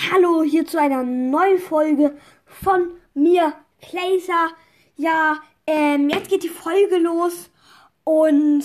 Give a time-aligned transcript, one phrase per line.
[0.00, 4.50] Hallo hier zu einer neuen Folge von mir, Placer.
[4.94, 7.50] Ja, ähm, jetzt geht die Folge los
[8.04, 8.62] und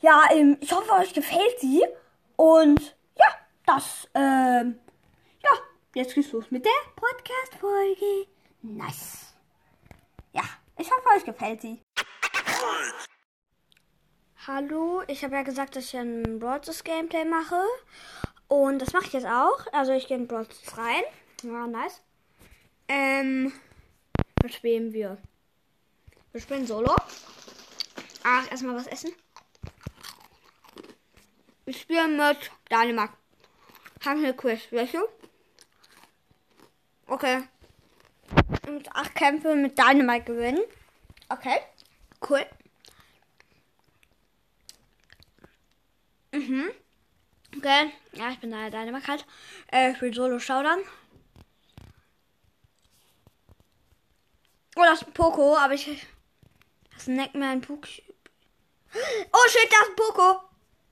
[0.00, 1.84] ja, ähm, ich hoffe, euch gefällt sie.
[2.34, 3.26] Und ja,
[3.64, 4.80] das, ähm,
[5.40, 5.50] ja,
[5.94, 8.26] jetzt geht's los mit der Podcast-Folge.
[8.62, 9.36] Nice.
[10.32, 10.42] Ja,
[10.78, 11.80] ich hoffe, euch gefällt sie.
[14.48, 17.62] Hallo, ich habe ja gesagt, dass ich ein Broadcast Gameplay mache.
[18.48, 19.66] Und das mache ich jetzt auch.
[19.72, 21.02] Also ich gehe in Broadcast rein.
[21.42, 22.00] Ja, nice.
[22.88, 23.52] Ähm,
[24.42, 25.18] was spielen wir?
[26.32, 26.94] Wir spielen Solo.
[28.22, 29.12] Ach, erstmal was essen.
[31.64, 33.12] Wir spielen mit Dänemark.
[34.04, 34.34] Haben wir
[34.72, 35.08] weißt du?
[37.08, 37.42] Okay.
[38.68, 40.62] Und acht Kämpfe mit Dänemark gewinnen.
[41.28, 41.58] Okay.
[42.28, 42.46] Cool.
[46.32, 46.70] Mhm.
[47.56, 47.92] Okay.
[48.12, 49.26] Ja, ich bin da Dänemark halt.
[49.72, 50.80] Äh, ich will Solo Showdown.
[54.76, 56.06] Oh, das ist ein Poco, aber ich.
[56.92, 57.88] Das ist ein Neckman Poco.
[58.92, 60.40] Oh shit, das ist ein Poco.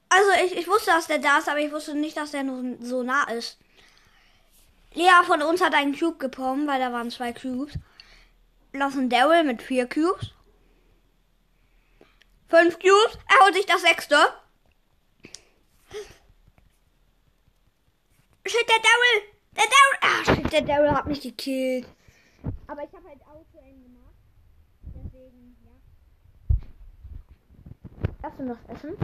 [0.09, 2.77] Also ich, ich wusste, dass der da ist, aber ich wusste nicht, dass der nur
[2.81, 3.59] so nah ist.
[4.95, 7.75] Lea von uns hat einen Cube gekommen, weil da waren zwei Cubes.
[8.73, 10.31] Ein Daryl mit vier Cubes.
[12.49, 13.19] Fünf Cubes.
[13.29, 14.17] Er holt sich das sechste.
[18.47, 19.23] Shit, der Daryl!
[19.57, 19.99] Der Daryl!
[20.03, 21.89] Ah, shit, der Daryl hat mich gekillt.
[22.67, 24.15] Aber ich habe halt Auto-Aim gemacht.
[24.95, 25.71] Deswegen, ja.
[28.23, 28.97] Lass uns das essen.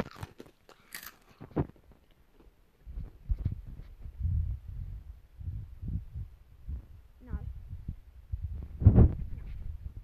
[7.20, 7.47] Nice.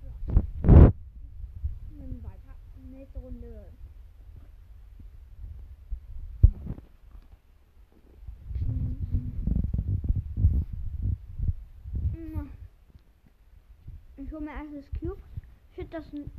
[0.03, 0.15] Ja.
[1.91, 2.57] Nimm weiter.
[2.91, 3.67] Nächste Runde.
[14.27, 15.23] Ich hole mir erst das Cube.
[15.73, 16.31] Shit, das ist ein.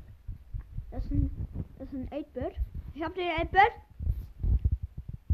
[0.91, 1.31] Das ist ein.
[1.79, 2.59] Das ist ein 8-Bit.
[2.95, 3.71] Ich hab den 8-Bit.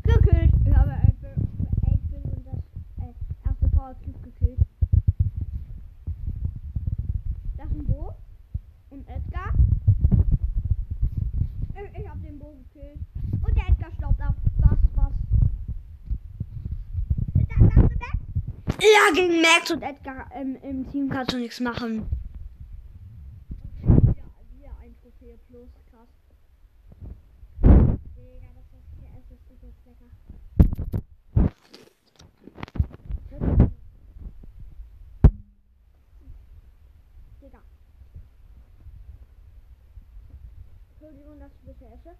[0.03, 0.53] Gekillt.
[0.63, 1.37] Ich habe 8-Bit
[2.35, 2.59] und das
[2.99, 3.13] äh,
[3.49, 4.59] erste Power Cube gekillt.
[7.57, 8.13] Das ist ein Bo.
[8.91, 9.53] Und Edgar.
[11.73, 12.99] Ich, ich hab den Bo gekillt.
[13.41, 14.35] Und der Edgar staubt ab.
[14.57, 15.13] Was, was?
[18.79, 22.05] Ja, gegen Max und Edgar im, im Team kannst du nichts machen.
[25.23, 26.09] 4 plus, krass.
[27.61, 30.09] Digga, das ist der erste super lecker.
[37.41, 37.61] Digga.
[40.91, 42.15] Entschuldigung, dass ich bitte esse.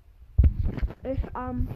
[1.03, 1.67] Ich, ähm,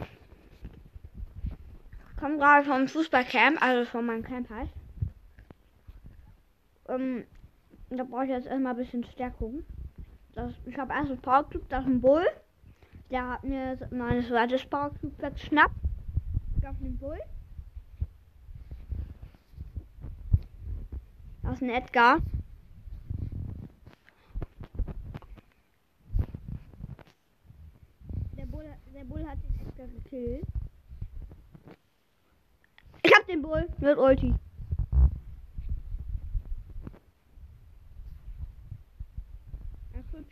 [2.18, 4.70] komme gerade vom Fußballcamp, also von meinem Camp halt.
[6.88, 7.26] Ähm,
[7.90, 9.62] da brauche ich jetzt erstmal ein bisschen Stärkung.
[10.38, 12.24] Das, ich habe erst Power Cube, das ist ein Bull.
[13.10, 15.74] Der hat mir mein zweites Cube weggeschnappt.
[16.56, 17.18] Ich auf den Bull.
[21.42, 22.18] Das ist ein Edgar.
[28.36, 30.46] Der Bull, der Bull hat den Edgar gekillt.
[33.02, 34.36] Ich hab den Bull mit Ulti.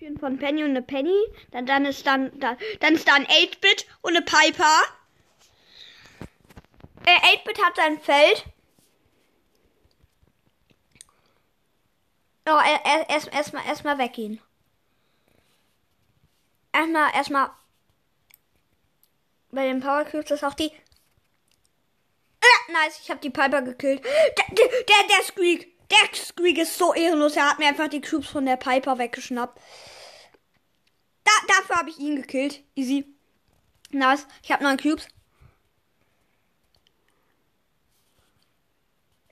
[0.06, 1.16] Grüppchen von Penny und eine Penny.
[1.50, 4.82] Dann, dann ist dann, da, dann ist da ein 8-Bit und eine Piper.
[7.04, 8.44] Äh, 8-Bit hat sein Feld.
[12.48, 14.40] Oh, erstmal erst, erst mal, erst weggehen.
[16.72, 17.50] Erstmal, erstmal.
[19.50, 20.70] Bei den Power Cubes ist auch die.
[22.40, 24.04] Ah, nice, ich habe die Piper gekillt.
[24.04, 25.72] Der, der, der, der Squeak.
[25.90, 27.36] Der Squeak ist so ehrenlos.
[27.36, 29.58] Er hat mir einfach die Cubes von der Piper weggeschnappt.
[31.46, 32.62] Da, dafür habe ich ihn gekillt.
[32.74, 33.04] Easy.
[33.90, 34.26] Nice.
[34.42, 35.08] Ich habe neun Cubes.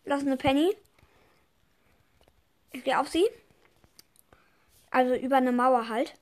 [0.05, 0.77] Lass eine Penny.
[2.73, 3.27] Ich gehe auf sie.
[4.91, 6.15] Also über eine Mauer halt.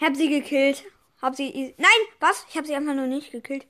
[0.00, 0.84] Hab sie gekillt.
[1.20, 1.74] Hab sie.
[1.78, 1.88] Nein,
[2.18, 2.44] was?
[2.48, 3.66] Ich hab sie einfach nur nicht gekillt.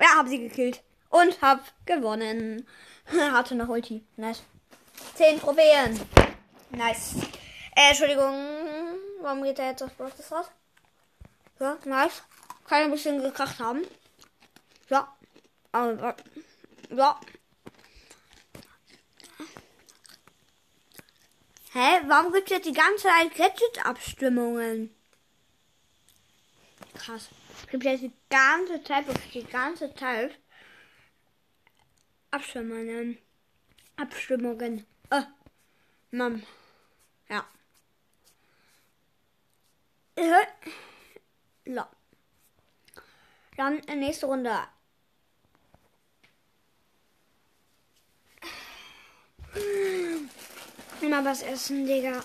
[0.00, 0.82] Ja, hab sie gekillt.
[1.10, 2.66] Und hab gewonnen.
[3.06, 4.04] Hatte noch Ulti.
[4.16, 4.42] Nice.
[5.14, 6.00] Zehn Trophäen.
[6.70, 7.16] Nice.
[7.76, 8.34] Äh, Entschuldigung.
[9.20, 10.46] Warum geht er jetzt auf Broadcast raus?
[11.58, 12.22] Ja, nice.
[12.66, 13.82] Kann ein bisschen gekracht haben.
[14.88, 15.14] Ja.
[15.72, 16.16] Aber,
[16.90, 17.20] ja.
[21.72, 22.00] Hä?
[22.06, 24.94] Warum gibt es jetzt die ganze Zeit Gadget-Abstimmungen?
[26.94, 27.28] Krass.
[27.62, 30.39] Ich bin jetzt die ganze Zeit, wirklich die ganze Zeit
[32.30, 33.18] Abstimmungen.
[33.96, 34.86] Abstimmungen.
[35.10, 35.22] Äh,
[36.12, 36.42] Mom.
[37.28, 37.44] Ja.
[40.14, 40.46] Äh,
[41.64, 41.88] la.
[43.56, 44.56] Dann äh, nächste Runde.
[51.02, 52.22] Mal was essen, Digga.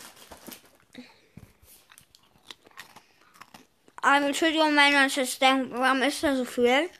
[4.01, 6.91] Aber Entschuldigung, wenn man jetzt denkt, warum ist da so viel?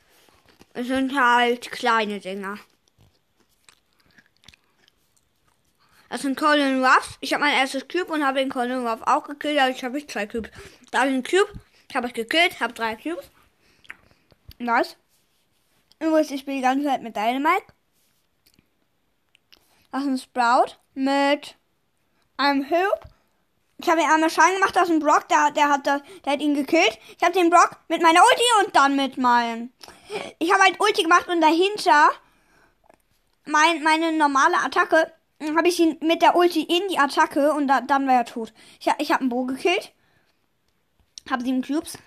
[0.74, 2.58] Es sind halt kleine Dinger.
[6.16, 7.18] Das sind Colin Ruffs.
[7.20, 9.60] Ich habe mein erstes Cube und habe den Colin Ruff auch gekillt.
[9.76, 10.50] Ich habe ich zwei Cubes.
[10.90, 11.60] Da habe ich einen Cube.
[11.94, 12.58] Habe ich gekillt.
[12.58, 13.30] Habe drei Cubes.
[14.58, 14.96] Was?
[16.00, 17.66] Übrigens, ich spiele die ganze Zeit mit Dynamite.
[19.92, 21.54] Das ist ein Sprout mit
[22.38, 23.00] einem Hoop.
[23.76, 26.32] Ich habe ihn einmal Schein gemacht, das ist ein Brock, der, der, hat, der, der
[26.32, 26.98] hat ihn gekillt.
[27.18, 29.70] Ich habe den Brock mit meiner Ulti und dann mit meinem.
[30.38, 32.08] Ich habe halt Ulti gemacht und dahinter
[33.44, 37.68] mein, meine normale Attacke dann habe ich ihn mit der Ulti in die Attacke und
[37.68, 38.52] da, dann war er tot.
[38.80, 39.92] Ich, ich habe einen Bo gekillt.
[41.30, 41.98] Habe sieben Cubes.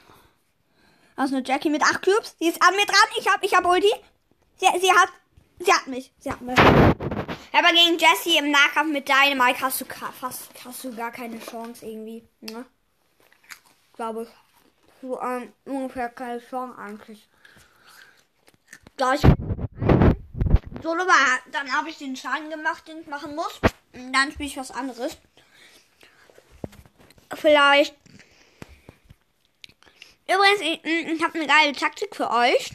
[1.16, 2.36] Also eine Jackie mit acht Cubes.
[2.40, 2.98] Sie ist an mir dran.
[3.20, 3.92] Ich habe ich hab Ulti.
[4.56, 5.10] Sie, sie hat.
[5.60, 6.12] Sie hat mich.
[6.20, 6.58] Sie hat mich.
[6.58, 11.86] Aber gegen Jesse im Nahkampf mit Dynamite hast du fast hast du gar keine Chance
[11.86, 12.24] irgendwie.
[12.40, 12.66] Ne?
[13.94, 14.30] Glaube ich.
[15.02, 17.28] So ähm, ungefähr keine Chance eigentlich.
[18.96, 19.22] Gleich.
[20.82, 23.60] Solo war, dann habe ich den Schaden gemacht, den ich machen muss.
[23.94, 25.18] Und dann spiele ich was anderes.
[27.34, 27.96] Vielleicht.
[30.28, 32.72] Übrigens, ich, ich habe eine geile Taktik für euch.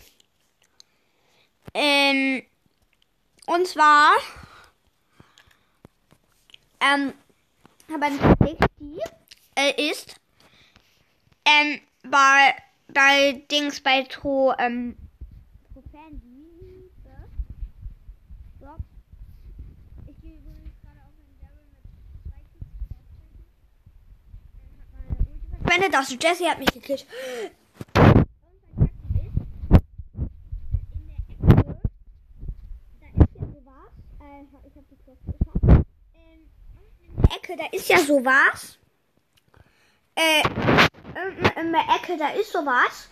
[1.73, 2.45] Ähm,
[3.47, 4.13] und zwar.
[6.81, 7.15] Ähm,
[7.93, 9.01] aber eine Taktik, die
[9.55, 10.17] äh, ist.
[11.45, 12.55] Ähm, bei,
[12.89, 14.97] bei Dings bei Tro, ähm,
[25.65, 26.17] Benne das.
[26.21, 27.07] Jesse hat mich gekillt.
[37.37, 38.79] Ecke, da ist ja sowas.
[40.15, 40.43] Äh,
[41.61, 43.09] in der Ecke, da ist sowas.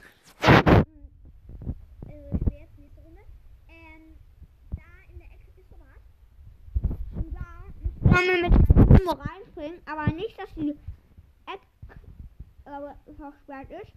[8.13, 8.53] kann man mit
[9.09, 10.77] reinspringen, aber nicht, dass die
[13.17, 13.93] versperrt ist.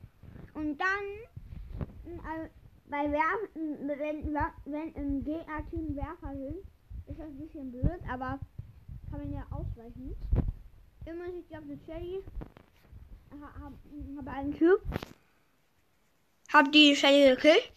[0.53, 2.49] Und dann, also,
[2.87, 4.33] bei Werfen, wenn,
[4.65, 6.57] wenn im Gegner-Team Werfer sind,
[7.07, 8.39] ist das ein bisschen blöd, aber
[9.09, 10.15] kann man ja ausweichen.
[11.05, 12.23] Immer ich glaube, eine Shelly
[13.41, 13.75] habe
[14.17, 14.81] hab einen Typ.
[16.51, 17.71] Hab die Shelly gekillt.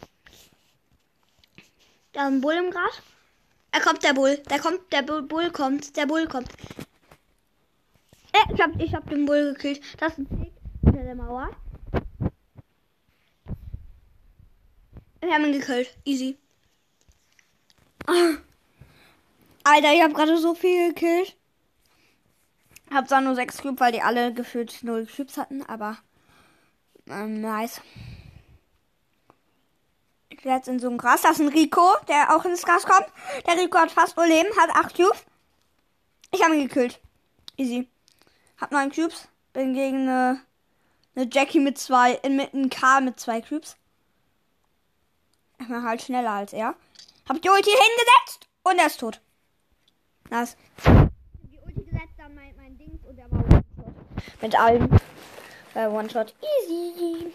[2.12, 3.02] Da ist ein Bull im Gras.
[3.70, 4.37] Er kommt, der Bull.
[4.50, 5.96] Der kommt, der Bull, Bull kommt.
[5.96, 6.49] Der Bull kommt.
[8.32, 9.81] Äh, ich hab, ich hab den Bull gekillt.
[9.99, 10.57] Das ist ein
[10.99, 11.49] hinter der Mauer.
[15.21, 15.97] Wir haben ihn gekillt.
[16.05, 16.37] Easy.
[19.65, 21.37] Alter, ich habe gerade so viel gekillt.
[22.93, 25.99] Hab zwar nur sechs Cubes, weil die alle gefühlt null Cubes hatten, aber
[27.06, 27.81] ähm, nice.
[30.31, 31.22] Ich bin jetzt in so einem Gras.
[31.22, 33.06] Das ist ein Rico, der auch ins Gras kommt.
[33.46, 35.25] Der Rico hat fast nur Leben, hat acht Cubes.
[36.32, 37.01] Ich habe ihn gekillt.
[37.56, 37.89] Easy.
[38.58, 39.29] Hab neun Cubes.
[39.53, 40.41] Bin gegen eine,
[41.19, 43.77] eine Jackie mit zwei, äh, mit einem K mit zwei Cubes.
[45.58, 46.77] Ich bin halt schneller als er.
[47.29, 49.20] Hab die Ulti hingesetzt und er ist tot.
[50.31, 50.56] Nice.
[50.87, 54.43] Die Ulti gesetzt, dann mein, mein Dings und er war One-Shot.
[54.43, 54.89] Mit allem.
[55.75, 56.34] Äh, One-Shot.
[56.63, 57.32] Easy.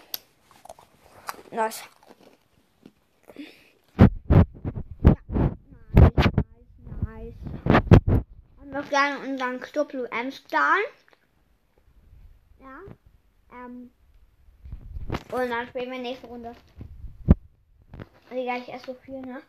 [1.52, 1.84] Nice.
[8.72, 10.78] noch gerne unseren Club M-Star.
[12.60, 12.80] Ja.
[13.54, 13.92] Ähm.
[15.32, 16.54] Und dann spielen wir nächste Runde.
[18.30, 19.42] Also gar nicht erst so viel, ne?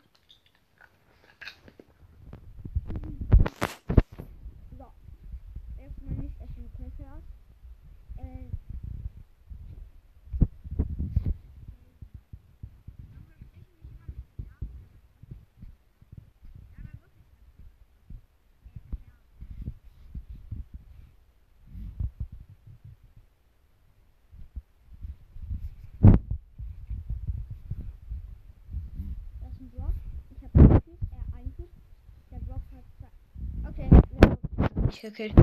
[35.05, 35.35] gekillt.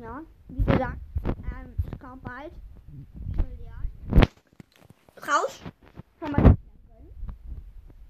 [0.00, 2.52] Ja, wie gesagt, ähm, ich komme bald.
[5.26, 5.60] Raus,
[6.20, 6.58] kann man nicht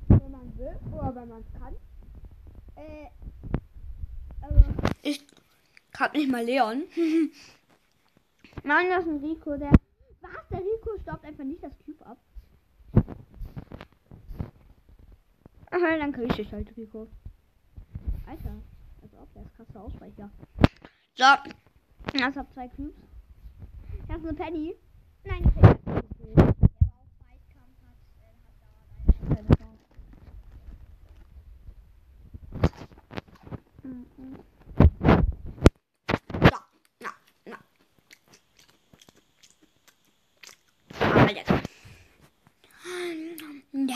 [0.08, 1.74] wenn man will oder wenn man kann.
[5.98, 6.84] Hab nicht mal Leon.
[8.62, 9.72] Nein, das ist ein Rico, der.
[10.20, 10.48] Was?
[10.50, 12.18] Der Rico stoppt einfach nicht das Cube ab.
[15.70, 17.08] Aha, dann krieg ich dich halt, Rico.
[18.26, 18.54] Alter,
[19.02, 20.30] also ob der ist krasser Ausweicher.
[21.16, 21.24] So,
[22.14, 22.94] ich hab zwei Cubes.
[23.92, 24.74] Ich hab eine Penny.
[25.24, 25.52] Nein,
[43.74, 43.94] Penny.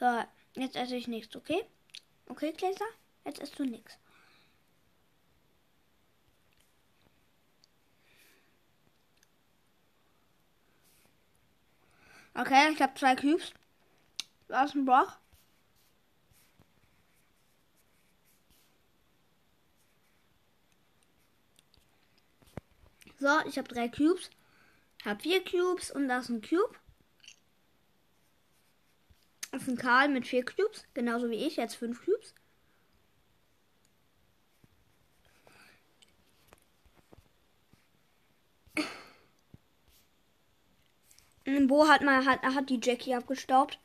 [0.00, 1.64] So, jetzt esse ich nichts, okay?
[2.26, 2.84] Okay, Gläser?
[3.24, 3.98] Jetzt isst du nichts.
[12.34, 13.52] Okay, ich habe zwei Cubes.
[14.48, 15.18] Was ein Broch?
[23.18, 24.30] So, ich habe drei Cubes.
[25.04, 26.76] Hab vier Cubes und das ist ein Cube.
[29.50, 30.84] Das ist ein Karl mit vier Cubes.
[30.94, 32.34] Genauso wie ich, jetzt fünf Cubes.
[41.66, 43.78] Bo hat mal hat, hat die Jackie abgestaubt.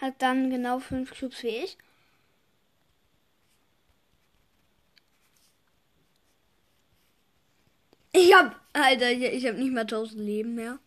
[0.00, 1.78] Hat dann genau fünf Cubes wie ich.
[8.12, 10.78] Ich hab, Alter, ich, ich hab nicht mehr 1000 Leben mehr.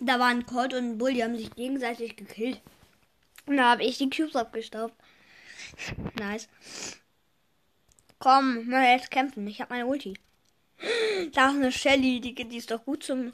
[0.00, 2.62] Da waren Colt und Bull, die haben sich gegenseitig gekillt.
[3.46, 4.94] Und da habe ich die Cubes abgestaubt.
[6.18, 6.48] Nice.
[8.20, 9.46] Komm, mal jetzt kämpfen.
[9.48, 10.14] Ich habe meine Ulti.
[11.32, 13.32] Da ist eine Shelly, die, die ist doch gut zum.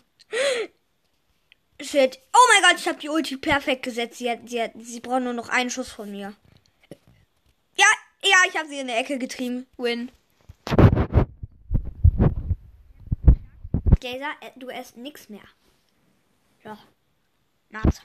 [1.85, 2.19] Shit.
[2.33, 4.19] Oh mein Gott, ich habe die Ulti perfekt gesetzt.
[4.19, 6.35] Sie, hat, sie, hat, sie braucht nur noch einen Schuss von mir.
[7.77, 7.87] Ja,
[8.23, 9.67] ja, ich habe sie in der Ecke getrieben.
[9.77, 10.11] Win.
[14.01, 15.45] Gazer, äh, du esst nichts mehr.
[16.65, 16.79] Ja.
[17.69, 18.01] Nass.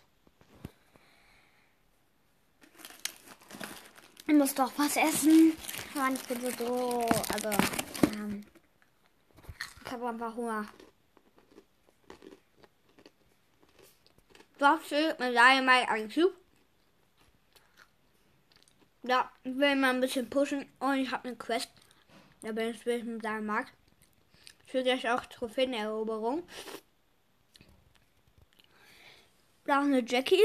[4.27, 5.53] Ich muss doch was essen.
[5.95, 7.33] Mann, ich bin so doof.
[7.33, 7.50] Also,
[8.13, 8.45] ähm,
[9.86, 10.67] ich habe einfach Hunger.
[14.60, 16.36] Doch, schön, Medaille mal ein Cube.
[19.04, 21.72] Ja, ich will mal ein bisschen pushen und ich habe eine Quest.
[22.42, 23.72] Da bin ich mit seinem Markt.
[24.66, 26.44] Für gleich auch Trophäeneroberung.
[29.63, 30.44] Da eine Jackie.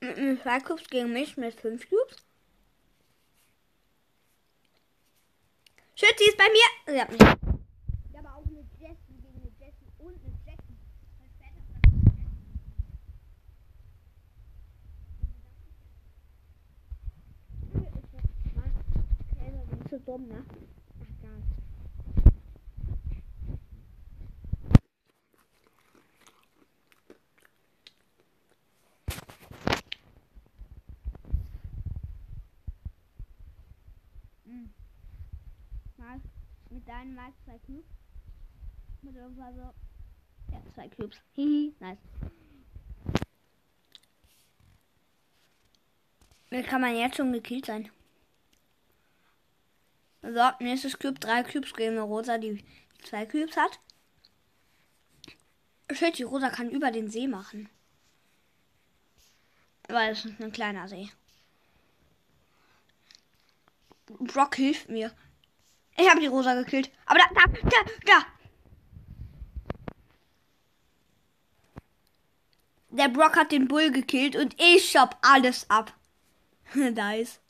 [0.00, 2.16] Mit zwei Cubes gegen mich mit fünf Cubes.
[5.94, 6.92] Schützi ist bei mir.
[6.92, 7.20] Sie hat mich.
[7.20, 10.74] Ja, aber auch eine Jessie gegen eine Jessie und eine Jackie.
[20.00, 20.44] Dumm, ne?
[35.96, 36.20] Mal
[36.70, 37.84] mit deinem Mark zwei Cubes.
[39.02, 39.72] Mit irgendwas so.
[40.52, 41.18] Ja, zwei Cubes.
[41.34, 41.98] Hihi, nice.
[46.50, 47.90] Wie kann man jetzt schon gekillt sein?
[50.24, 52.64] So, nächstes Cube, drei Cubes gegen eine Rosa, die
[53.02, 53.78] zwei Cubes hat.
[55.92, 57.68] Shit, die Rosa kann über den See machen.
[59.86, 61.10] Weil es ist ein kleiner See.
[64.06, 65.12] Brock hilft mir.
[65.98, 66.90] Ich habe die Rosa gekillt.
[67.04, 68.26] Aber da, da, da, da.
[72.88, 75.92] Der Brock hat den Bull gekillt und ich hab alles ab.
[76.74, 77.40] nice.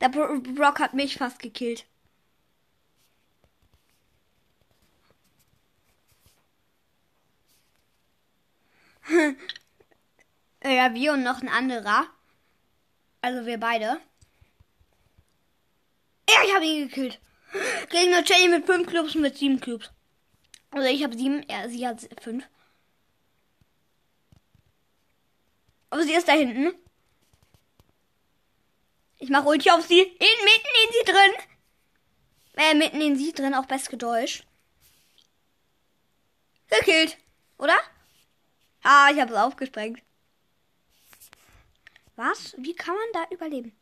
[0.00, 1.84] Der Brock hat mich fast gekillt.
[10.64, 12.06] ja, wir und noch ein anderer.
[13.20, 14.00] Also wir beide.
[16.28, 17.20] Ja, ich habe ihn gekillt.
[17.90, 19.90] Gegen eine Jenny mit fünf Clubs und mit sieben Cubes.
[20.70, 22.44] Also ich habe sieben, ja, sie hat fünf.
[25.90, 26.72] Aber sie ist da hinten.
[29.20, 30.00] Ich mache Ulti auf sie.
[30.00, 31.32] In, mitten in sie drin.
[32.56, 34.46] Äh, mitten in sie drin, auch best gedeutscht.
[36.68, 37.18] Gekillt,
[37.58, 37.78] oder?
[38.82, 40.02] Ah, ich habe es aufgesprengt.
[42.16, 42.54] Was?
[42.58, 43.72] Wie kann man da überleben?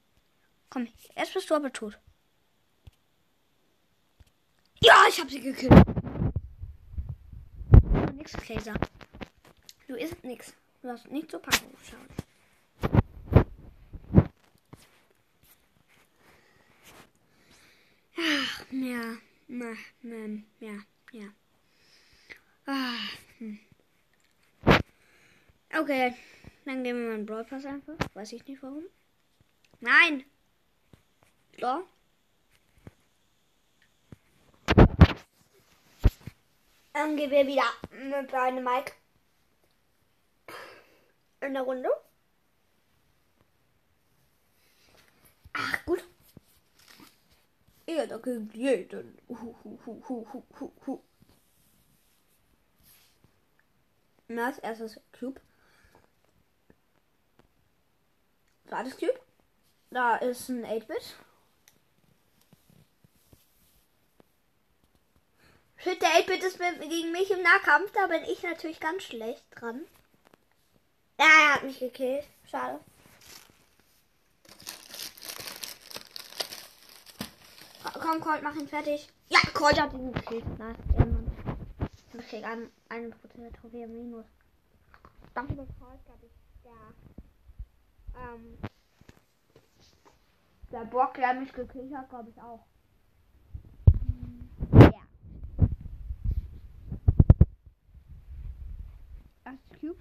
[0.70, 1.98] Komm, erst bist du aber tot.
[4.80, 5.72] Ja, ich habe sie gekillt.
[8.14, 8.74] Nix, Gläser.
[9.86, 10.52] Du isst nix.
[10.82, 12.28] Du hast nicht zur Packung geschaut.
[18.20, 19.16] Ach, ja.
[19.48, 20.82] Na, na, ja,
[21.12, 21.28] ja.
[22.66, 22.98] Ah,
[23.38, 23.58] hm.
[25.74, 26.14] Okay,
[26.64, 27.94] dann gehen wir mal in Brawl Pass einfach.
[28.14, 28.84] Weiß ich nicht warum.
[29.80, 30.24] Nein!
[31.58, 31.86] So.
[36.92, 38.92] Dann gehen wir wieder mit einem Mike
[41.40, 41.88] in der Runde.
[45.52, 46.04] Ach, gut.
[47.88, 49.18] Jeder killt jeden.
[49.28, 51.02] Hu, hu, hu, hu, hu, hu, hu.
[54.28, 55.40] Na, als erstes Cube.
[58.68, 59.18] Zweites Cube.
[59.90, 61.16] Da ist ein 8-Bit.
[65.78, 67.90] Shit, der 8-Bit ist mit, gegen mich im Nahkampf.
[67.92, 69.86] Da bin ich natürlich ganz schlecht dran.
[71.18, 72.26] Ja, er hat mich gekillt.
[72.50, 72.80] Schade.
[78.00, 79.08] Komm, Colt, mach ihn fertig.
[79.28, 80.58] Ja, Colt hat ihn gekillt.
[80.58, 80.76] Nice.
[81.96, 84.26] Ich krieg einen, einen Prozent Trophäe minus.
[85.34, 86.32] Danke, der Colt, glaube ich.
[86.64, 86.72] Der,
[88.20, 88.58] ähm,
[90.70, 92.64] der Bock, der mich gekillt hat, glaube ich auch.
[94.72, 95.02] Ja.
[99.44, 99.98] Erstes Cube.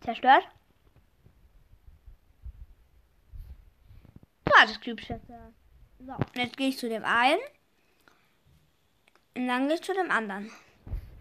[0.00, 0.44] Zerstört.
[4.46, 5.54] Zweites Cube zerstört.
[6.06, 7.40] So, jetzt gehe ich zu dem einen.
[9.36, 10.50] Und dann gehe ich zu dem anderen.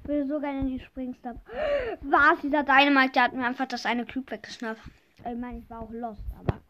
[0.04, 1.36] Ich will so gerne in die Springstab.
[2.02, 2.40] Was?
[2.42, 4.82] Dieser Dynamite, der hat mir einfach das eine Cube weggeschnappt.
[5.18, 6.62] Ich meine, ich war auch lost, aber.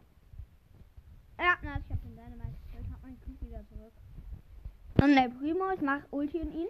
[1.38, 2.56] Ja, na, ich hab den Dynamite.
[2.72, 3.92] Ich hab meinen Cube wieder zurück.
[5.02, 6.68] Und der Primo, ich mach Ulti in ihn.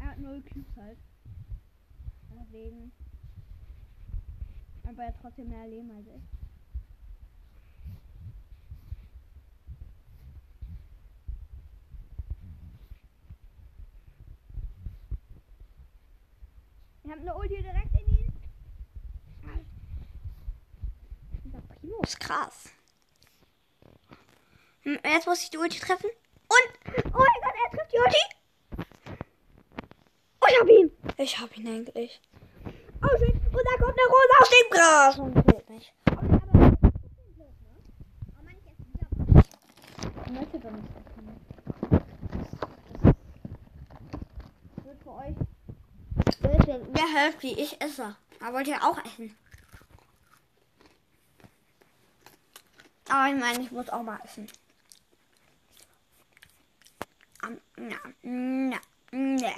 [0.00, 0.98] Er hat null Cubes halt.
[2.40, 2.90] Deswegen.
[4.88, 6.45] Aber er hat trotzdem mehr Leben als ich.
[17.06, 18.32] Ich habe eine Ulti direkt in ihn.
[21.44, 22.70] Dieser Primo ist krass.
[24.80, 26.10] Hm, Jetzt muss ich die Ulti treffen.
[26.48, 26.68] Und,
[27.14, 28.24] oh mein Gott, er trifft die Ulti.
[30.40, 30.90] Oh, ich hab ihn.
[31.18, 32.20] Ich hab ihn endlich.
[32.64, 35.94] Oh shit, und da kommt eine Rose aus dem Gras und killt mich.
[36.10, 36.72] Oh, aber?
[38.36, 39.44] Oh Mann, ich esse wieder was.
[40.26, 41.40] Ich möchte doch nicht essen.
[44.74, 45.36] Das wird für euch
[46.66, 48.16] Bitte, wer hört, wie ich esse.
[48.40, 49.36] Aber wollt ihr auch essen?
[53.08, 54.48] Aber ich meine, ich muss auch mal essen.
[57.44, 58.80] Um, na, na,
[59.12, 59.50] na.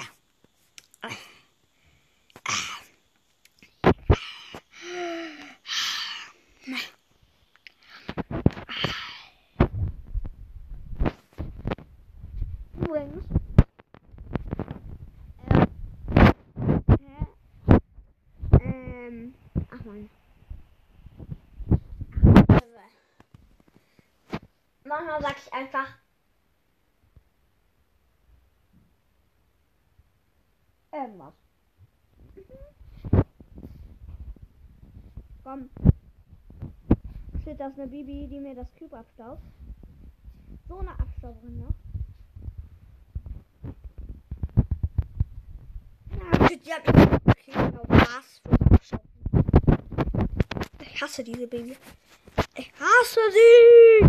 [12.79, 13.25] Übrigens.
[18.61, 19.35] Ähm,
[19.71, 20.11] ach man.
[24.85, 25.89] Manchmal sag ich einfach.
[30.93, 31.35] Irgendwas.
[35.45, 35.71] Komm.
[37.59, 39.43] Shit, das ist eine Bibi, die mir das Cube abstaubt.
[40.69, 41.75] So eine Abstauberin noch.
[48.71, 49.09] Abstauben.
[50.81, 51.77] Ich hasse diese Baby.
[52.57, 54.09] Ich hasse sie!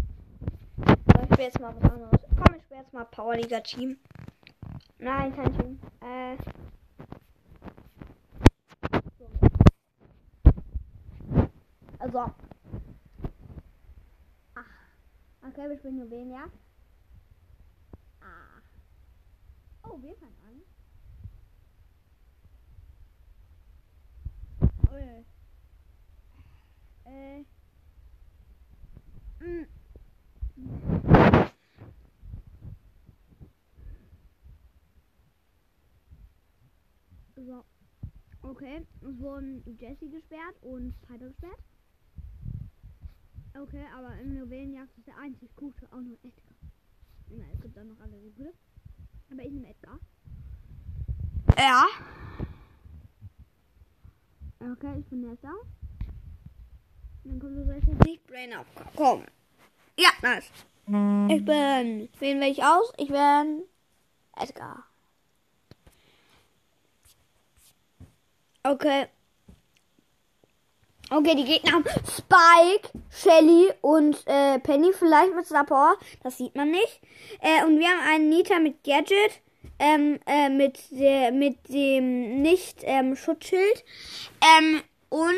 [0.77, 2.19] So, ich spiele jetzt mal was anderes.
[2.35, 3.97] Komm, ich spiele jetzt mal Powerliga Team.
[4.97, 5.79] Nein, kein Team.
[6.01, 6.37] Äh.
[11.99, 12.31] Also.
[14.55, 14.65] Ach.
[15.49, 16.47] Okay, wir spielen wen, ja?
[18.21, 18.61] Ah.
[19.83, 20.61] Oh, wir fangen an.
[24.91, 25.23] Oh, ja.
[27.11, 27.45] Äh.
[29.39, 29.65] Mm.
[37.35, 37.65] So.
[38.43, 41.59] Okay, es wurden Jesse gesperrt und Piper gesperrt.
[43.53, 46.55] Okay, aber im Juwelenjagd ist der einzig gute auch nur Edgar.
[47.29, 48.53] Ja, es gibt auch noch andere gute.
[49.31, 49.99] Aber ich nehme Edgar.
[51.57, 51.85] Ja.
[54.59, 55.53] Okay, ich bin Nessa.
[57.23, 58.65] Dann kommt so Nicht Brain auf.
[58.95, 59.23] Komm.
[59.97, 60.49] Ja, nice.
[60.85, 62.09] Ich bin.
[62.19, 62.91] Wen wähle ich aus?
[62.97, 63.63] Ich bin
[64.35, 64.83] Edgar.
[68.63, 69.07] Okay.
[71.11, 75.97] Okay, die Gegner haben Spike, Shelly und äh, Penny vielleicht mit Star Power.
[76.21, 77.01] Das sieht man nicht.
[77.41, 79.41] Äh, und wir haben einen Nita mit Gadget.
[79.79, 83.83] Ähm, äh, mit, der, mit dem Nicht-Schutzschild.
[84.59, 85.33] Ähm, und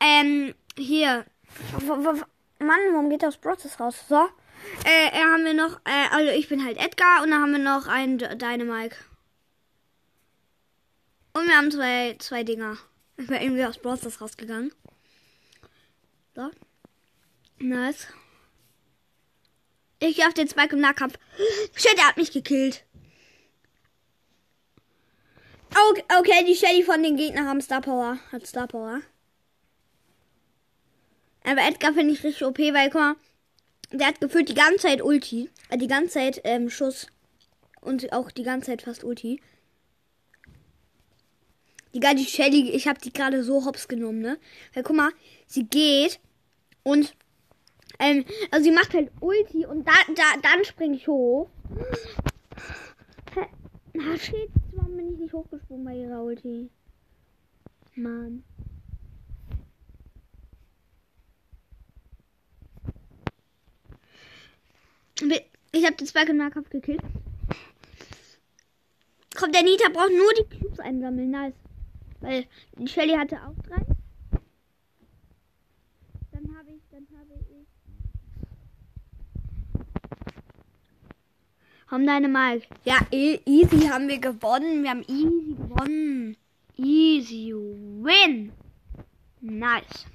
[0.00, 1.26] ähm, hier.
[2.60, 4.04] Mann, warum geht das Process raus?
[4.08, 4.28] So.
[4.84, 7.88] Äh, haben wir noch, äh, also ich bin halt Edgar und dann haben wir noch
[7.88, 8.96] einen Dynamike.
[11.34, 12.78] Und wir haben zwei, zwei Dinger.
[13.20, 14.72] Ich bin irgendwie aus Brawl rausgegangen.
[16.34, 16.50] So.
[17.58, 18.06] Nice.
[19.98, 21.18] Ich gehe auf den Spike im Nahkampf.
[21.74, 22.82] Shit, der hat mich gekillt.
[25.70, 28.18] Okay, okay, die Shelly von den Gegnern haben Star Power.
[28.32, 29.02] Hat Star Power.
[31.44, 33.16] Aber Edgar finde ich richtig OP, weil, guck mal,
[33.92, 35.50] der hat gefühlt die ganze Zeit Ulti.
[35.68, 37.06] Äh, die ganze Zeit ähm, Schuss.
[37.82, 39.42] Und auch die ganze Zeit fast Ulti.
[41.92, 44.38] Die die Shelly, ich habe die gerade so hops genommen, ne?
[44.74, 45.10] Weil guck mal,
[45.46, 46.20] sie geht
[46.82, 47.14] und
[47.98, 51.50] ähm, also sie macht halt Ulti und da, da, dann springe ich hoch.
[53.92, 56.70] Na, shit, warum bin ich nicht hochgesprungen bei ihrer Ulti?
[57.96, 58.44] Mann.
[65.72, 67.02] Ich habe den im Nahkampf gekillt.
[69.36, 71.30] Kommt der Nita braucht nur die Cubes einsammeln.
[71.30, 71.54] Nice.
[72.20, 73.84] Weil die Shelly hatte auch drei.
[76.32, 77.66] Dann habe ich, dann habe ich.
[81.86, 82.66] Haben deine Mike.
[82.84, 84.82] Ja, e easy haben wir gewonnen.
[84.82, 86.36] Wir haben easy gewonnen.
[86.76, 88.52] Easy win.
[89.40, 90.06] Nice.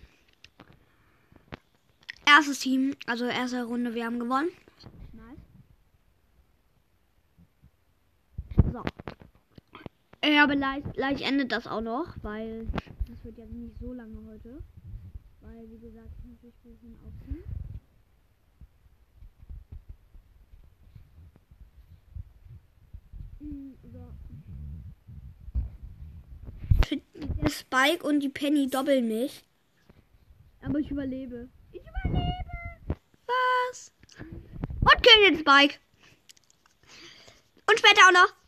[2.25, 4.49] Erstes Team, also erste Runde, wir haben gewonnen.
[5.13, 5.37] Nice.
[8.71, 8.83] So.
[10.27, 12.65] Ja, aber leicht, leicht endet das auch noch, weil
[13.07, 14.57] das wird ja nicht so lange heute.
[15.41, 17.43] Weil, wie gesagt, ich muss mich ein bisschen aufziehen.
[23.91, 24.13] So.
[27.41, 29.43] Der Spike und die Penny doppeln mich.
[30.61, 31.49] Aber ich überlebe.
[31.71, 32.97] Ich überlebe!
[33.27, 33.93] Was?
[34.81, 35.75] Und kill den Spike.
[37.69, 38.44] Und später auch noch.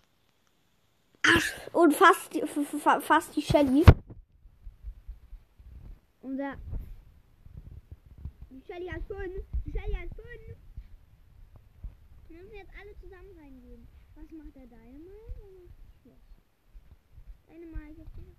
[1.30, 2.34] Ach, und fast,
[3.02, 3.84] fast die Shelly.
[6.22, 6.58] Und der.
[8.50, 9.46] Die Shelly hat fünf.
[9.66, 10.58] Die Shelly hat fünf.
[12.28, 13.88] Wir müssen jetzt alle zusammen reingehen.
[14.16, 15.70] Was macht der Dynamite?
[17.48, 18.38] Dynamite, jetzt bin ich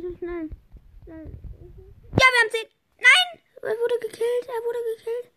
[0.00, 0.50] schnell, schnell,
[1.04, 1.26] schnell.
[2.12, 2.60] Ja, wir haben 10.
[2.98, 3.40] Nein!
[3.62, 5.32] Er wurde gekillt, er wurde gekillt.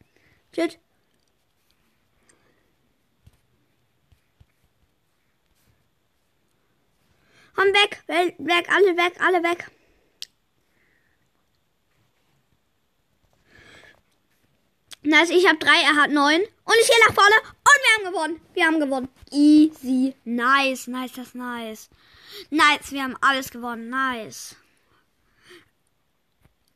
[0.56, 0.80] Shit.
[7.56, 9.72] Komm weg, weg, alle weg, alle weg.
[15.06, 16.42] Nice, ich habe drei, er hat neun.
[16.42, 18.42] Und ich gehe nach vorne und wir haben gewonnen.
[18.56, 19.08] Wir haben gewonnen.
[19.32, 20.16] Easy.
[20.24, 21.90] Nice, nice, das ist nice.
[22.50, 23.90] Nice, wir haben alles gewonnen.
[23.90, 24.56] Nice.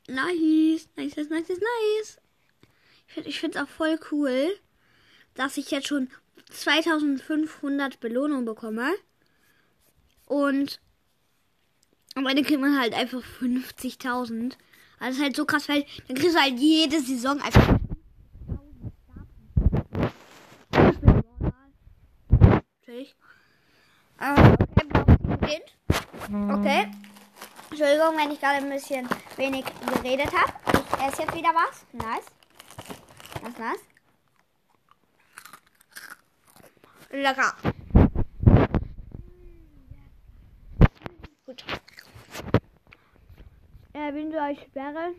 [0.06, 2.18] Nice, nice, nice, nice, nice.
[3.24, 4.56] Ich finde es auch voll cool,
[5.34, 6.08] dass ich jetzt schon
[6.50, 8.94] 2500 Belohnungen bekomme.
[10.26, 10.80] Und
[12.14, 14.52] am Ende kriegt man halt einfach 50.000.
[15.00, 17.79] Also das ist halt so krass, weil dann kriegst du halt jede Saison einfach.
[22.90, 23.14] Natürlich.
[24.20, 24.56] Ähm,
[25.32, 25.62] okay,
[26.52, 26.90] Okay.
[27.70, 30.52] Entschuldigung, wenn ich gerade ein bisschen wenig geredet habe.
[30.72, 31.86] Ich esse jetzt wieder was.
[31.92, 32.26] Nice.
[33.42, 33.80] Was nice.
[37.10, 37.54] Lecker.
[41.46, 41.64] Gut.
[43.92, 45.12] Äh, wenn du euch sperre?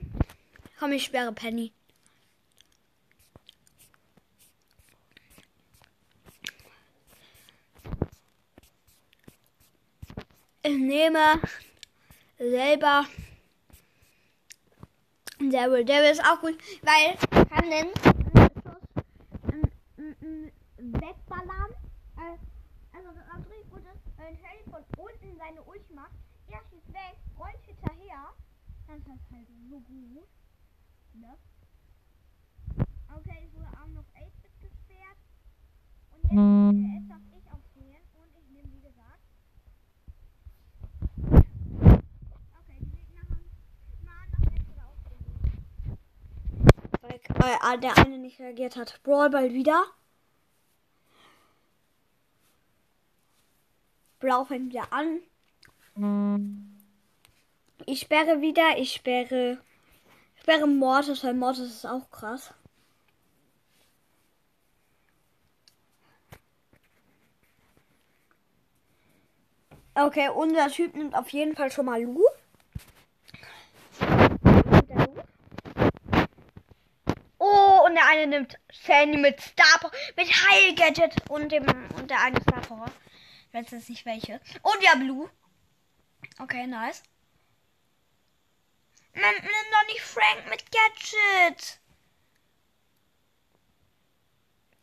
[0.78, 1.72] Komm, ich sperre Penny.
[10.64, 11.42] Nehme
[12.38, 13.06] selber.
[15.40, 17.88] Daryl, Daryl ist auch gut, weil kann den
[20.78, 21.72] wegballern.
[22.18, 22.38] Äh,
[22.94, 26.14] also das ist natürlich gut ist, wenn Shelly von unten seine Ult macht,
[26.48, 28.34] er schießt weg, rollt hinterher,
[28.88, 30.28] dann ist das halt so gut.
[31.14, 31.38] Ne?
[33.14, 35.18] Okay, es wurde auch noch 8-Bit gesperrt.
[36.12, 39.26] Und jetzt, äh, jetzt darf ich aufstehen und ich nehme wie gesagt.
[42.60, 43.46] Okay, die Gegner haben
[44.06, 45.40] mal noch jetzt wieder aufstehen.
[47.36, 49.02] Weil der eine nicht reagiert hat.
[49.04, 49.84] Brawl bald wieder.
[54.20, 55.20] Blau fängt wieder an.
[57.86, 58.78] Ich sperre wieder.
[58.78, 59.58] Ich sperre.
[60.36, 62.54] Ich sperre Mortis, weil Mortis ist auch krass.
[69.94, 72.24] Okay, unser Typ nimmt auf jeden Fall schon mal Lu.
[77.38, 82.20] Oh, und der eine nimmt Sandy mit Star mit Heil Gadget und dem und der
[82.20, 82.92] eine Star Power.
[83.48, 84.42] Ich weiß jetzt nicht welche.
[84.62, 85.30] Und ja, Blue.
[86.40, 87.04] Okay, nice.
[89.14, 91.80] Man, nimm doch nicht Frank mit Gadget.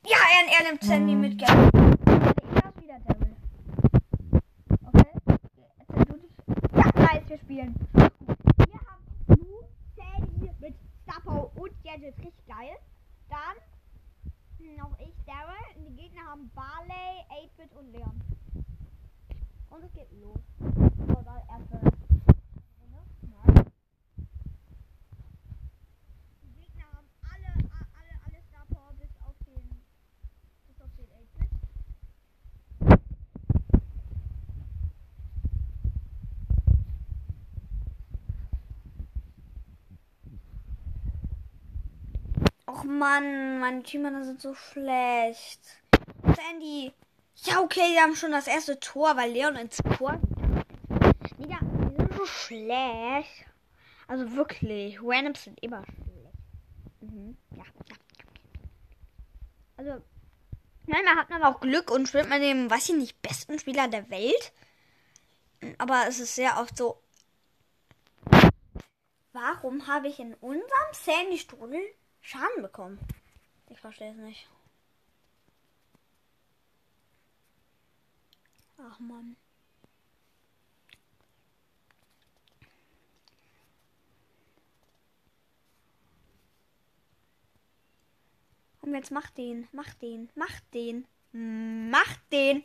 [0.04, 1.74] Ja, er, er nimmt Sandy mit Gadget.
[1.74, 3.36] Ich wieder Devil.
[4.86, 5.12] Okay.
[6.76, 7.74] Ja, nice, wir spielen.
[7.92, 12.16] Wir haben Blue, Sandy mit Star Power und Gadget.
[12.18, 12.78] Richtig geil.
[14.58, 15.54] Noch ich, Daryl.
[15.76, 18.20] Und die Gegner haben Barley, 8-Bit und Leon.
[19.70, 20.40] Und es geht los.
[20.58, 21.94] So, dann erste Runde.
[23.22, 23.64] Nice.
[26.42, 29.82] Die Gegner haben alle, a- alle, alle Star Power bis auf den,
[30.66, 31.50] bis auf den 8-Bit.
[42.66, 45.60] Och Mann, meine Teammänner sind so schlecht.
[46.24, 46.92] Sandy.
[47.44, 50.20] Ja, okay, die haben schon das erste Tor, weil Leon ins Tor.
[51.38, 53.46] Digga, die sind so schlecht.
[54.08, 56.34] Also wirklich, Randoms sind immer schlecht.
[57.00, 57.36] Mhm.
[57.52, 57.96] Ja, ja.
[59.76, 60.02] Also,
[60.88, 64.08] Manchmal hat man auch Glück und spielt mit dem, weiß ich nicht, besten Spieler der
[64.08, 64.52] Welt.
[65.76, 67.02] Aber es ist sehr oft so.
[69.32, 71.82] Warum habe ich in unserem Sandy-Strudel
[72.28, 72.98] Schaden bekommen?
[73.70, 74.46] Ich verstehe es nicht.
[78.76, 79.34] Ach man.
[88.82, 92.62] Und jetzt mach den, mach den, mach den, mach den.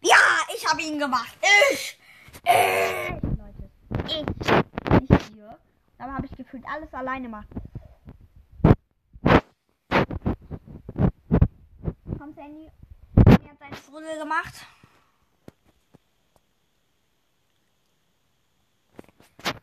[0.00, 0.16] Ja,
[0.56, 1.38] ich habe ihn gemacht.
[1.70, 2.00] Ich,
[2.42, 3.70] ich, Leute,
[4.08, 5.56] ich, nicht hier.
[5.98, 7.46] Aber habe ich gefühlt alles alleine gemacht.
[12.26, 12.68] Komm, Sandy.
[13.14, 14.52] Er hat seine Strudel gemacht.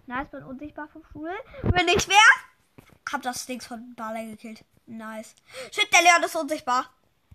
[0.06, 1.34] Nice, bin unsichtbar vom Stuhl.
[1.64, 2.86] Wenn ich wer?
[3.12, 4.64] Hab das Dings von Barley gekillt.
[4.86, 5.36] Nice.
[5.74, 6.90] Shit, der Leon ist unsichtbar.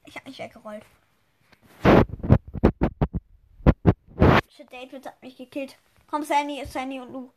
[0.06, 0.86] Ich hab mich weggerollt.
[4.48, 5.76] Shit, David hat mich gekillt.
[6.10, 7.30] Komm, Sandy, Sandy und du.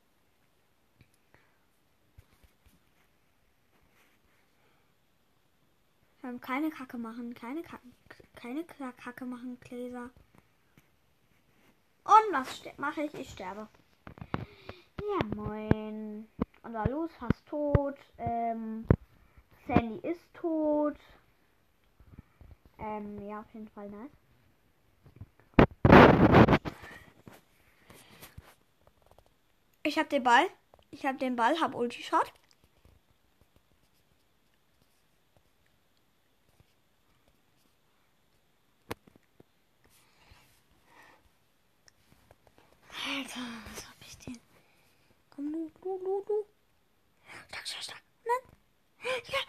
[6.32, 7.84] Ähm, keine Kacke machen, keine Kacke,
[8.36, 10.10] keine Ka- Kacke machen, Gläser.
[12.04, 13.14] Und was mache ich?
[13.16, 13.68] Ich sterbe.
[15.02, 16.28] Ja, moin.
[16.64, 17.98] Unser Los fast tot.
[18.18, 18.86] Ähm,
[19.68, 20.96] Sandy ist tot.
[22.80, 24.12] Ähm, ja, auf jeden Fall nice.
[29.84, 30.46] Ich hab den Ball.
[30.92, 32.32] Ich hab den Ball, hab Ulti-Shot.
[43.22, 43.40] Alter,
[43.72, 44.40] was hab ich denn?
[45.30, 46.46] Komm, du, du, du, du.
[47.50, 48.02] Stark, stark, stark.
[48.26, 49.14] Nein.
[49.28, 49.40] Ja.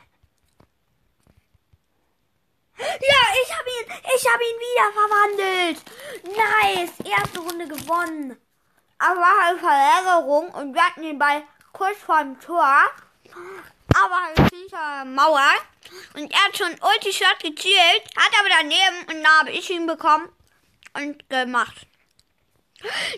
[2.79, 5.79] Ja, ich hab ihn, ich hab ihn wieder verwandelt.
[6.37, 8.39] Nice, erste Runde gewonnen.
[8.99, 12.77] Aber war halt Verlängerung und wir hatten den Ball kurz vor dem Tor.
[13.95, 15.51] Aber halt hinter Mauer.
[16.15, 20.29] Und er hat schon Ulti-Shot gezielt, hat aber daneben und da habe ich ihn bekommen
[20.93, 21.87] und gemacht.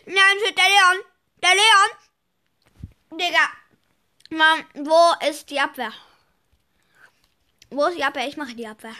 [0.06, 1.04] Nein, shit, der Leon.
[1.42, 1.90] Der Leon.
[3.18, 3.48] Digga.
[4.30, 5.92] Mann, wo ist die Abwehr?
[7.70, 8.26] Wo ist die Abwehr?
[8.26, 8.96] Ich mache die Abwehr.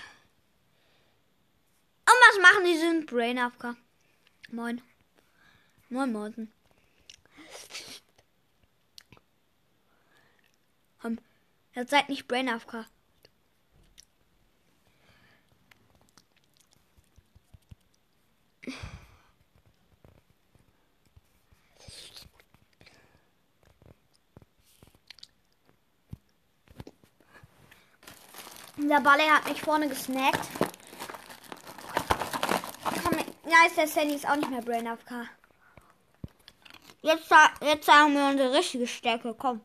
[2.07, 2.77] Und was machen die?
[2.79, 3.77] sind Brain Afka.
[4.51, 4.83] Moin.
[5.89, 6.53] Moin, Morten.
[11.01, 11.19] Komm,
[11.75, 12.87] jetzt seid nicht Brain AFK.
[28.87, 30.47] Der Balle hat mich vorne gesnackt.
[33.03, 33.19] Komm,
[33.67, 35.27] ist der Sandy ist auch nicht mehr Brain AFK.
[37.01, 37.31] Jetzt,
[37.63, 39.35] jetzt sagen wir unsere richtige Stärke.
[39.39, 39.63] Komm.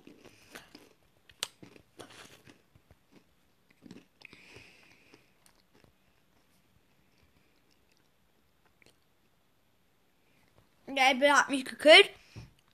[10.87, 12.09] Der Apple hat mich gekillt.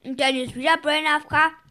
[0.04, 1.65] Und dann ist wieder Brain AFK.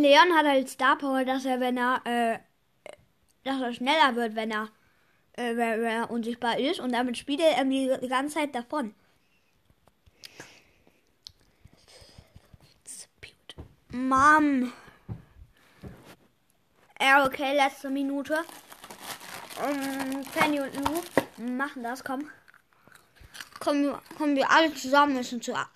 [0.00, 2.38] Leon hat halt Star Power, dass er, wenn er, äh,
[3.44, 4.68] dass er schneller wird, wenn er,
[5.32, 6.80] äh, wenn er unsichtbar ist.
[6.80, 8.94] Und damit spielt er die, die ganze Zeit davon.
[13.94, 14.72] Mom.
[17.00, 18.44] Ja, okay, letzte Minute.
[19.62, 21.00] Um, Penny und Lou
[21.54, 22.28] machen das, komm.
[23.60, 25.52] Kommen, kommen wir alle zusammen müssen zu.
[25.52, 25.68] Ja,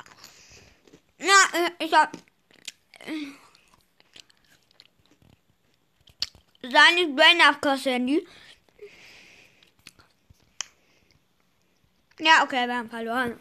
[1.79, 2.11] ich hab.
[6.63, 8.27] Seine Brain After Handy.
[12.19, 13.39] Ja, okay, wir haben verloren.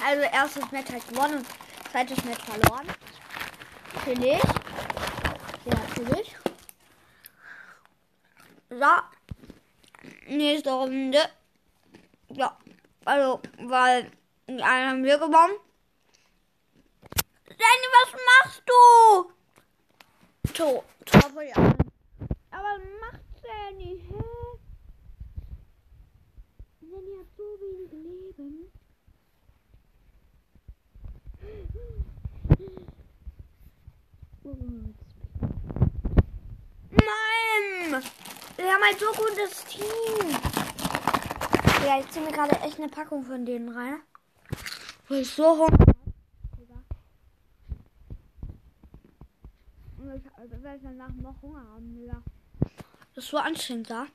[0.00, 1.44] Also erstes Match hat gewonnen,
[1.90, 2.86] zweites Match verloren.
[3.94, 4.40] Natürlich.
[5.64, 6.36] Ja, natürlich.
[8.70, 8.86] So.
[10.28, 11.18] Nächste Runde.
[12.28, 12.56] Ja.
[13.04, 14.10] Also, weil
[14.46, 15.58] die einen haben wir gewonnen.
[17.48, 19.32] Sandy, was machst du?
[20.52, 20.84] Tor.
[21.04, 21.89] Tor anderen.
[22.60, 24.02] Aber was macht Sandy?
[24.06, 24.22] Hä?
[26.80, 28.70] Sandy hat so wenig Leben.
[36.90, 38.02] Nein!
[38.56, 40.28] Wir haben ein so gutes Team.
[41.86, 44.02] Ja, ich ziehe mir gerade echt eine Packung von denen rein.
[45.08, 45.94] Weil ich so Hunger habe.
[50.44, 52.22] Ich werde danach noch Hunger haben, Digga.
[53.14, 54.06] Das so anstrengend da.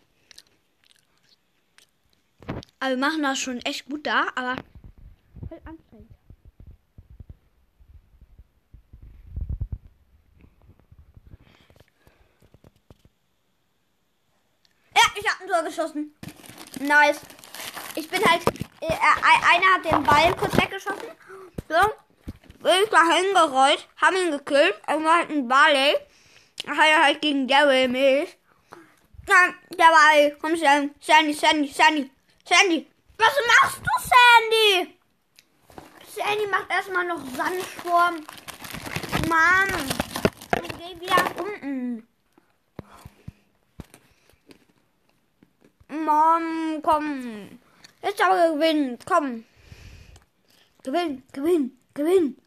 [2.79, 4.55] Aber wir machen das schon echt gut da, aber
[5.47, 6.11] voll anstrengend.
[14.95, 16.15] Ja, ich habe ein Tor geschossen.
[16.79, 17.19] Nice.
[17.95, 18.43] Ich bin halt.
[18.81, 21.09] Äh, einer hat den Ball kurz weggeschossen.
[21.67, 21.75] So.
[22.59, 24.75] Bin ich da hingerollt, haben ihn gekillt.
[24.87, 25.95] War halt ein Barley.
[26.67, 28.31] Hat er halt gegen Daryl Mills.
[30.15, 30.37] Ball.
[30.41, 32.11] Komm, Sandy, Sandy, Sandy, Sandy.
[32.43, 32.87] Sandy.
[33.17, 34.97] Was machst du, Sandy?
[36.07, 38.25] Sandy macht erstmal noch Sandsturm.
[39.29, 39.69] Mann.
[40.63, 42.07] Ich geh wieder nach unten.
[45.87, 47.59] Mom, komm.
[48.03, 48.99] Jetzt aber gewinnen.
[49.05, 49.45] Komm.
[50.83, 52.37] Gewinn, gewinn, gewinn.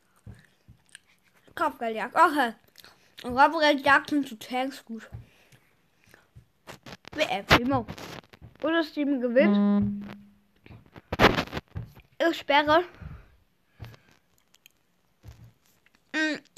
[1.55, 2.15] Kopfgeldjagd.
[2.15, 2.53] Okay.
[3.23, 5.09] Kopfgeldjagd sind zu Tanks gut.
[7.13, 7.87] WF, Primo.
[8.63, 10.05] Oder das Team gewinnt.
[12.31, 12.85] Ich sperre.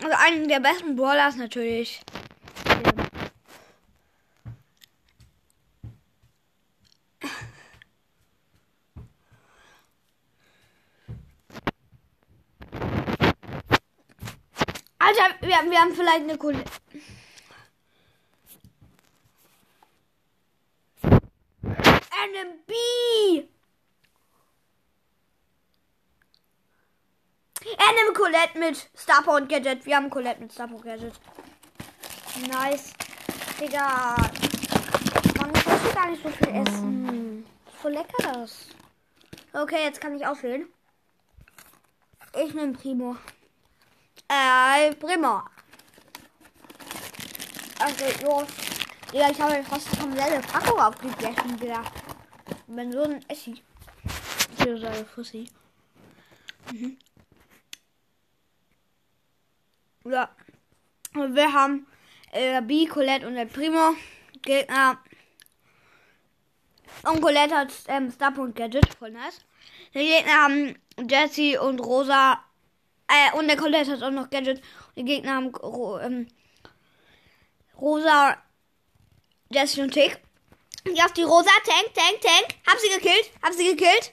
[0.03, 2.01] Also einen der besten Brawlers natürlich.
[14.98, 16.38] Alter, wir, wir haben vielleicht eine
[22.41, 22.45] coole.
[22.45, 23.49] NMB!
[27.63, 29.85] Er nimmt Colette mit Starpower und Gadget.
[29.85, 31.15] Wir haben Colette mit Starpower Gadget.
[32.49, 32.93] Nice.
[33.61, 34.17] Digga.
[35.38, 37.47] Man muss gar nicht so viel essen.
[37.83, 38.69] So lecker das.
[39.53, 40.67] Okay, jetzt kann ich auswählen.
[42.35, 43.17] Ich nehme Primo.
[44.29, 45.43] Äh, Primo.
[47.79, 48.47] Also, los.
[49.13, 51.83] Ja, ich habe fast komplette Packung aufgegessen, Digga.
[52.71, 53.60] Ich bin so ein Essi.
[54.58, 55.50] Hier ist eine Fussi.
[56.71, 56.96] Mhm.
[60.04, 60.31] Ja.
[61.16, 61.85] Und wir haben
[62.31, 63.96] äh, B, Colette und der Primo.
[64.42, 65.00] Gegner.
[67.02, 68.94] Und Colette hat ähm, Star und Gadget.
[68.94, 69.44] Voll nice.
[69.92, 72.38] Die Gegner haben Jesse und Rosa.
[73.08, 74.62] Äh, und der Colette hat auch noch Gadget.
[74.94, 75.52] Die Gegner haben
[76.04, 76.29] ähm,
[77.81, 78.37] Rosa,
[79.50, 80.21] Jessie und Tick.
[80.85, 81.50] Ich auf die Rosa.
[81.64, 82.54] Tank, Tank, Tank.
[82.66, 83.31] Hab sie gekillt.
[83.42, 84.12] Hab sie gekillt.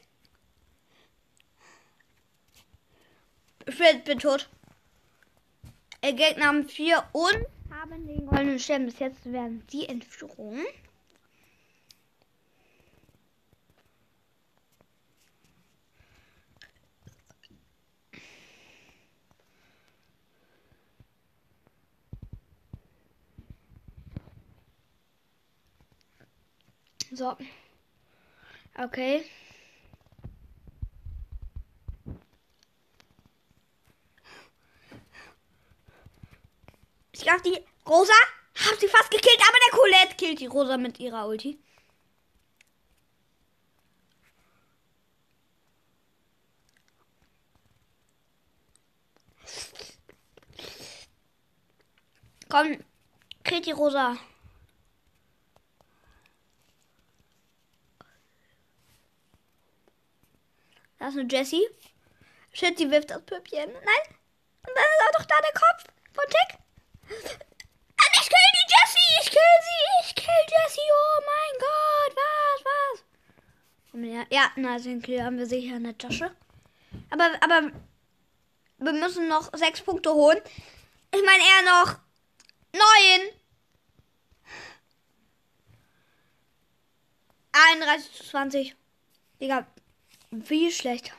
[3.65, 4.49] Ich bin, bin tot.
[6.03, 8.85] Die Gegner haben vier und haben den goldenen Stern.
[8.85, 10.01] Bis jetzt werden die in
[27.17, 27.35] So.
[28.77, 29.25] Okay.
[37.11, 37.57] Ich glaube, die
[37.87, 38.13] Rosa
[38.53, 41.59] hat sie fast gekillt, aber der Colette killt die Rosa mit ihrer Ulti.
[52.47, 52.77] Komm,
[53.43, 54.17] killt die Rosa.
[60.99, 61.67] Da ist eine Jessie.
[62.53, 63.71] Shit, die wirft das Püppchen.
[63.71, 64.15] Nein.
[64.67, 65.83] Und dann ist auch doch da der Kopf
[66.13, 66.59] von Tick.
[67.09, 69.21] Und ich kill die Jessie.
[69.21, 70.07] Ich kill sie.
[70.07, 70.81] Ich kill Jessie.
[70.91, 72.15] Oh mein Gott.
[72.15, 74.27] Was, was?
[74.29, 76.35] Ja, na, den Kill haben wir sicher in der Tasche.
[77.09, 77.71] Aber, aber
[78.77, 80.39] wir müssen noch sechs Punkte holen.
[81.13, 81.99] Ich meine eher noch
[82.73, 83.31] neun.
[87.73, 88.75] 31 zu 20.
[89.41, 89.65] Digga,
[90.31, 91.13] wie schlecht.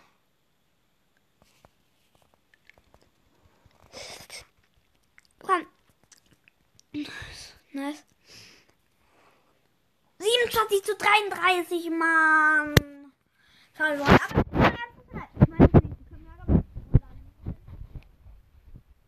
[5.41, 5.67] Komm.
[7.73, 8.05] Nice.
[10.19, 12.75] 27 zu 33, Mann.
[13.73, 14.09] Verloren.
[14.09, 15.29] Aber das war ganz nett.
[15.41, 16.65] Ich meine, die nächste können wir aber und
[17.01, 17.37] dann-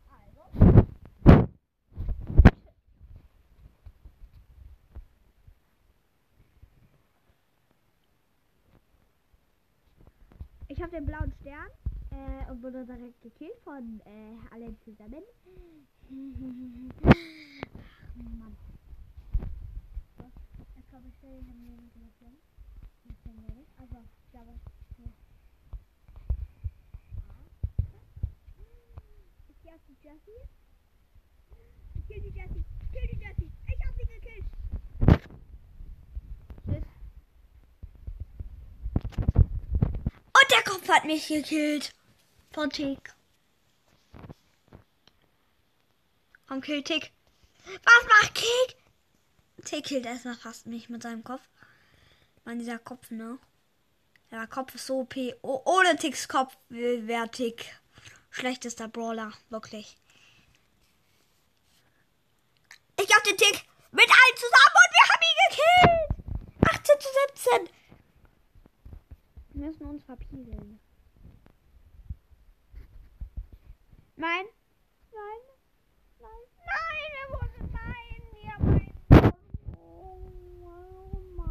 [0.09, 0.79] Also.
[10.69, 11.67] Ich habe den blauen Stern
[12.13, 15.23] äh, und wurde direkt gekillt von äh, allen zusammen.
[18.39, 18.57] Mann.
[20.19, 20.25] So,
[20.79, 22.09] ich glaube, ich stelle haben wir nicht mehr
[23.05, 23.71] Ich denke nicht.
[23.79, 24.51] Also, ich glaube.
[29.49, 30.41] Ich gehe auf die Jessie.
[31.99, 32.65] Ich kill die Jessie.
[32.83, 33.51] Ich kill die Jessie.
[33.69, 34.45] Ich hab sie gekillt.
[36.67, 36.85] Tschüss.
[40.27, 41.95] Und der Kopf hat mich gekillt.
[42.53, 43.15] Von Tick.
[46.49, 47.13] Komm, kill Tick.
[47.65, 48.77] Was macht Kick?
[49.65, 51.43] Tick killt erstmal fast mich mit seinem Kopf.
[52.45, 53.39] Mann, dieser Kopf, ne?
[54.33, 55.15] Der Kopf ist so OP.
[55.43, 57.67] Oh, ohne Ticks Kopf wäre Tick
[58.31, 59.33] schlechtester Brawler.
[59.51, 59.97] Wirklich.
[63.01, 66.79] Ich hab den Tick mit allen zusammen und wir haben ihn gekillt.
[66.81, 67.77] 18 zu 17.
[69.51, 70.81] Wir müssen uns verpieseln.
[74.21, 74.45] Nein.
[75.15, 75.41] Nein.
[76.21, 76.43] Nein.
[76.67, 78.23] Nein, wir wurden nein.
[78.43, 78.93] Wir haben
[79.79, 80.31] Oh,
[80.63, 81.43] oh.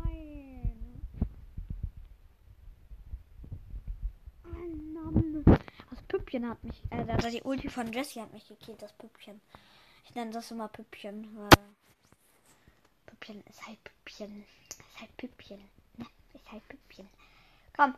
[4.43, 5.43] Ah, Mann.
[5.89, 9.41] Das Püppchen hat mich, äh, also die Ulti von Jessie hat mich gekillt, das Püppchen.
[10.05, 11.49] Ich nenne das immer Püppchen, weil
[13.07, 14.45] Püppchen ist halt Püppchen.
[14.69, 15.67] Ist halt Püppchen.
[15.97, 16.05] Ne?
[16.35, 17.09] Ist halt Püppchen.
[17.75, 17.95] Komm.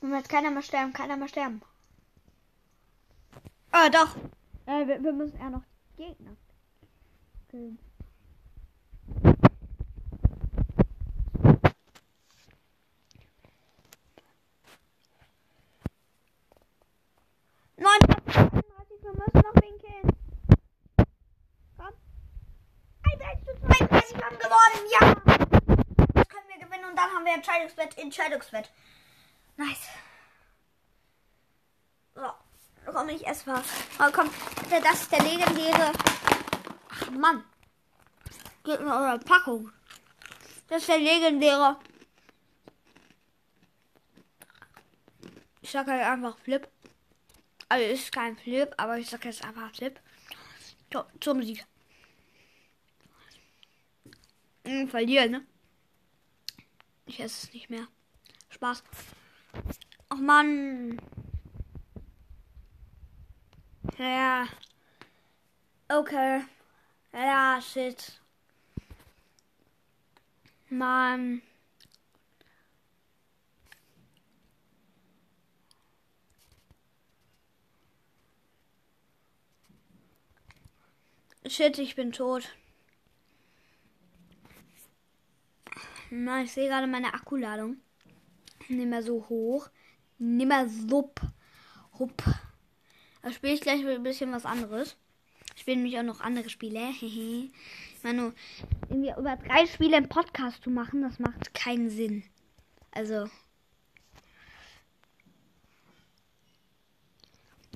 [0.00, 1.60] Nun wird keiner mehr sterben, keiner mehr sterben.
[3.80, 4.16] Ah, doch.
[4.66, 5.62] Äh, wir, wir müssen eher noch
[5.96, 6.32] Gegner
[7.48, 7.78] killen.
[17.76, 20.12] Neun, wir müssen noch wen killen.
[21.76, 21.94] Komm.
[23.04, 24.82] 31 zu 32 wir haben gewonnen.
[24.90, 25.14] Ja.
[26.14, 28.72] Das können wir gewinnen und dann haben wir Entscheidungswett Entscheidungswett.
[29.56, 29.88] Nice.
[32.16, 32.28] So.
[33.08, 33.64] Komm, ich esse was.
[33.98, 34.30] Oh, komm.
[34.70, 35.92] Das ist der legendäre.
[36.90, 37.44] Ach, Mann.
[38.64, 39.72] Gib mir eure Packung.
[40.68, 41.78] Das ist der legendäre.
[45.62, 46.68] Ich sag halt einfach Flip.
[47.70, 49.98] Also ist kein Flip, aber ich sag jetzt einfach Flip.
[51.20, 51.64] Zur Musik.
[54.66, 55.46] Hm, verlieren, ne?
[57.06, 57.86] Ich esse es nicht mehr.
[58.50, 58.82] Spaß.
[60.10, 61.00] Ach Mann.
[63.98, 64.46] Ja.
[65.88, 66.44] Okay.
[67.12, 68.20] Ja, shit.
[70.68, 71.42] Mann.
[81.46, 82.48] Shit, ich bin tot.
[86.10, 87.78] Na, ich sehe gerade meine Akkuladung.
[88.68, 89.70] Nimmer so hoch.
[90.18, 91.12] Nimmer mehr so.
[93.28, 94.96] Da spiele ich gleich ein bisschen was anderes.
[95.54, 96.88] Ich spiele nämlich auch noch andere Spiele.
[96.98, 97.50] ich
[98.02, 98.32] meine,
[98.88, 102.24] irgendwie über drei Spiele im Podcast zu machen, das macht keinen Sinn.
[102.90, 103.28] Also.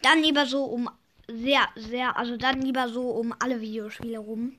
[0.00, 0.88] Dann lieber so um
[1.28, 4.56] sehr, sehr, also dann lieber so um alle Videospiele rum.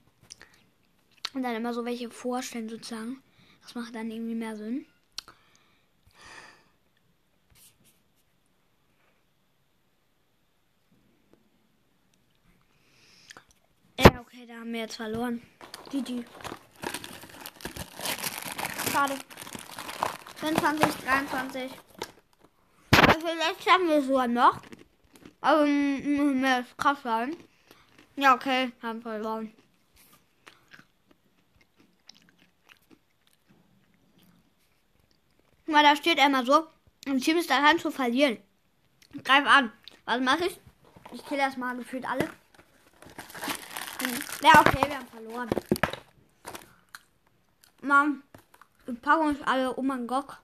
[1.32, 3.20] Und dann immer so welche vorstellen sozusagen.
[3.62, 4.86] Das macht dann irgendwie mehr Sinn.
[13.98, 15.42] Ja, okay, da haben wir jetzt verloren.
[15.90, 16.24] GG.
[18.92, 19.14] Schade.
[20.36, 21.70] 25, 23.
[22.90, 24.60] Also vielleicht schaffen wir es sogar noch.
[25.40, 27.36] Aber müssen wir jetzt krass sein.
[28.16, 29.52] Ja, okay, haben verloren.
[35.64, 36.66] Guck mal, da steht immer so,
[37.06, 38.38] im Team ist daran zu verlieren.
[39.24, 39.72] Greif an.
[40.04, 40.60] Was mache ich?
[41.12, 42.28] Ich kill erstmal gefühlt alle.
[44.44, 45.48] Ja, okay, wir haben verloren.
[47.80, 48.22] Mann,
[48.84, 50.36] wir packen uns alle um mein Gott.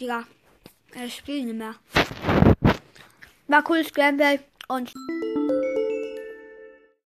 [0.00, 0.24] Digga,
[0.92, 1.76] ich spiele nicht mehr.
[3.46, 4.92] War cooles Gameplay und